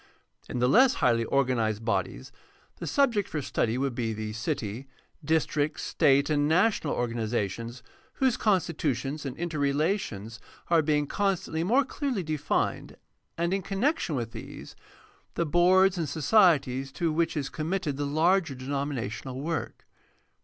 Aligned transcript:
In 0.49 0.57
the 0.57 0.67
less 0.67 0.95
highly 0.95 1.25
organized 1.25 1.85
bodies 1.85 2.31
the 2.77 2.87
subjects 2.87 3.29
for 3.29 3.39
study 3.39 3.77
would 3.77 3.93
be 3.93 4.13
the 4.13 4.33
city, 4.33 4.87
district, 5.23 5.79
state, 5.79 6.27
and 6.27 6.47
national 6.47 6.95
organizations, 6.95 7.83
whose 8.15 8.35
constitutions 8.35 9.27
and 9.27 9.37
interrelations 9.37 10.39
are 10.71 10.81
being 10.81 11.05
constantly 11.05 11.63
more 11.63 11.85
clearly 11.85 12.23
defined, 12.23 12.97
and, 13.37 13.53
in 13.53 13.61
connection 13.61 14.15
with 14.15 14.31
these, 14.31 14.75
the 15.35 15.45
boards 15.45 15.99
and 15.99 16.09
societies 16.09 16.91
to 16.93 17.11
which 17.13 17.37
is 17.37 17.49
committed 17.49 17.95
the 17.95 18.05
larger 18.07 18.55
denominational 18.55 19.39
work. 19.39 19.85